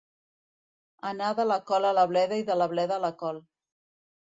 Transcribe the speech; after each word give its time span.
Anar 1.09 1.27
de 1.41 1.45
la 1.51 1.59
col 1.69 1.87
a 1.91 1.93
la 1.99 2.07
bleda 2.15 2.41
i 2.43 2.49
de 2.51 2.59
la 2.65 2.69
bleda 2.75 2.99
a 2.99 3.01
la 3.07 3.15
col. 3.23 3.41